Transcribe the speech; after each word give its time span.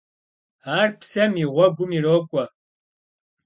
Ар 0.77 0.89
псэм 0.99 1.31
и 1.43 1.45
гъуэгум 1.53 1.91
ирокӀуэ. 1.97 2.45